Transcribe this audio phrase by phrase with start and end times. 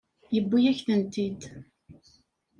[0.33, 1.41] Yewwi-yak-tent-id.